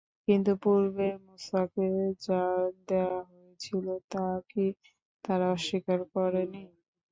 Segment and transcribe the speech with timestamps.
[0.27, 1.87] কিন্তু পূর্বে মূসাকে
[2.21, 2.41] যা
[2.87, 4.65] দেয়া হয়েছিল তা কি
[5.23, 6.63] তারা অস্বীকার করেনি?